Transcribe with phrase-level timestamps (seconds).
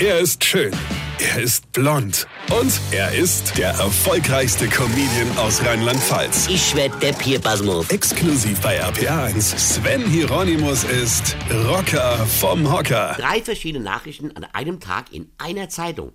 [0.00, 0.72] Er ist schön.
[1.20, 2.26] Er ist blond.
[2.50, 6.48] Und er ist der erfolgreichste Comedian aus Rheinland-Pfalz.
[6.48, 7.88] Ich werd der Pierpasmus.
[7.90, 9.56] Exklusiv bei RPA1.
[9.56, 11.36] Sven Hieronymus ist
[11.68, 13.14] Rocker vom Hocker.
[13.16, 16.12] Drei verschiedene Nachrichten an einem Tag in einer Zeitung.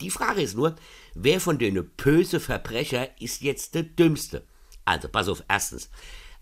[0.00, 0.74] Die Frage ist nur,
[1.14, 4.44] wer von den böse Verbrecher ist jetzt der dümmste?
[4.84, 5.90] Also, pass auf, erstens.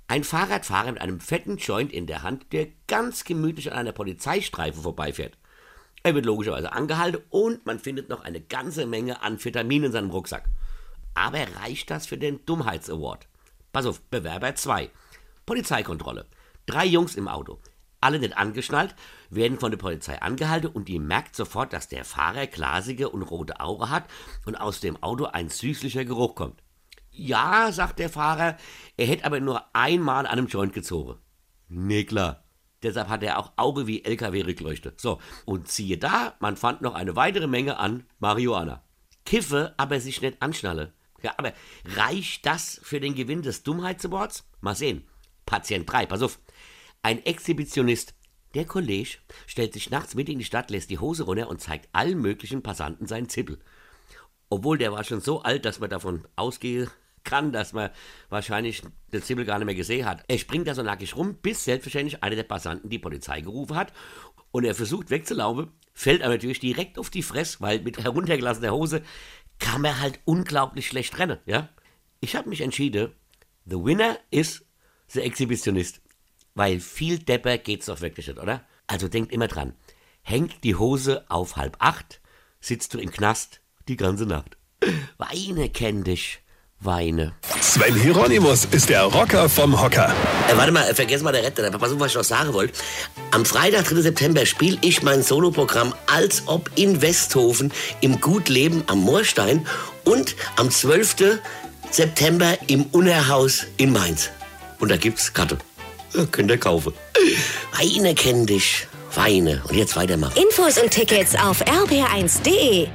[0.09, 4.81] Ein Fahrradfahrer mit einem fetten Joint in der Hand, der ganz gemütlich an einer Polizeistreife
[4.81, 5.37] vorbeifährt.
[6.03, 10.48] Er wird logischerweise angehalten und man findet noch eine ganze Menge Amphetamin in seinem Rucksack.
[11.15, 13.27] Aber reicht das für den Dummheitsaward?
[13.73, 14.91] Pass auf, Bewerber 2.
[15.45, 16.27] Polizeikontrolle.
[16.66, 17.59] Drei Jungs im Auto.
[18.01, 18.95] Alle nicht angeschnallt,
[19.29, 23.60] werden von der Polizei angehalten und die merkt sofort, dass der Fahrer glasige und rote
[23.60, 24.05] Augen hat
[24.46, 26.62] und aus dem Auto ein süßlicher Geruch kommt.
[27.10, 28.57] Ja, sagt der Fahrer,
[28.96, 31.19] er hätte aber nur einmal an einem Joint gezogen.
[31.69, 32.43] Nee, klar.
[32.83, 34.95] Deshalb hat er auch Auge wie LKW-Rückleuchte.
[34.97, 38.83] So, und siehe da, man fand noch eine weitere Menge an Marihuana.
[39.27, 40.95] Kiffe, aber sich nicht anschnalle.
[41.23, 41.52] Ja, aber
[41.85, 44.49] reicht das für den Gewinn des Dummheitsawards?
[44.60, 45.07] Mal sehen.
[45.45, 46.38] Patient 3, pass auf.
[47.02, 48.15] Ein Exhibitionist,
[48.54, 51.88] der Kollege, stellt sich nachts mit in die Stadt, lässt die Hose runter und zeigt
[51.93, 53.59] allen möglichen Passanten seinen Zippel.
[54.49, 56.91] Obwohl der war schon so alt, dass man davon ausgehe
[57.24, 57.90] kann, dass man
[58.29, 58.82] wahrscheinlich
[59.13, 60.24] den Zippel gar nicht mehr gesehen hat.
[60.29, 63.93] Er springt da so nackig rum, bis selbstverständlich einer der Passanten die Polizei gerufen hat
[64.50, 69.03] und er versucht wegzulaufen, fällt aber natürlich direkt auf die Fresse, weil mit heruntergelassener Hose
[69.59, 71.69] kann man halt unglaublich schlecht rennen, ja.
[72.21, 73.12] Ich habe mich entschieden,
[73.65, 74.65] the winner is
[75.09, 76.00] the Exhibitionist.
[76.54, 78.66] Weil viel Depper geht's doch wirklich nicht, oder?
[78.87, 79.75] Also denkt immer dran.
[80.22, 82.21] Hängt die Hose auf halb acht,
[82.60, 84.59] sitzt du im Knast die ganze Nacht.
[85.16, 86.41] Weine kenn dich.
[86.81, 87.32] Weine.
[87.60, 90.14] Sven Hieronymus ist der Rocker vom Hocker.
[90.50, 91.70] Äh, warte mal, äh, vergiss mal der Retter.
[91.70, 92.72] Pass auf, was ich noch sagen wollte.
[93.32, 94.00] Am Freitag, 3.
[94.00, 97.70] September, spiele ich mein Soloprogramm als ob in Westhofen
[98.00, 99.66] im Gutleben am Moorstein
[100.04, 101.38] und am 12.
[101.91, 104.30] September im Unerhaus in Mainz.
[104.78, 105.58] Und da gibt's Karte.
[106.14, 106.94] Ja, könnt ihr kaufen.
[107.78, 108.86] Weine kenn dich.
[109.14, 109.62] Weine.
[109.69, 110.40] Und jetzt weitermachen.
[110.40, 112.88] Infos und Tickets auf rb1.de.